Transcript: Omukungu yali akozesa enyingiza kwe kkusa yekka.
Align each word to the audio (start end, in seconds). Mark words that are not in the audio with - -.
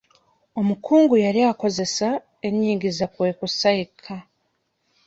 Omukungu 0.59 1.15
yali 1.25 1.41
akozesa 1.51 2.07
enyingiza 2.47 3.05
kwe 3.13 3.29
kkusa 3.35 3.69
yekka. 3.77 4.15